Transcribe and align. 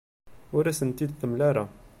Ur 0.55 0.63
asen-t-id-temla 0.65 1.43
ara. 1.49 1.65